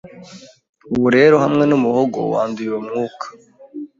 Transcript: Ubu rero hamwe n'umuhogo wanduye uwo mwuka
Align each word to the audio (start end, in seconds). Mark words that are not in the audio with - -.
Ubu 0.93 1.07
rero 1.15 1.35
hamwe 1.43 1.63
n'umuhogo 1.67 2.19
wanduye 2.31 2.69
uwo 2.71 2.81
mwuka 2.87 3.25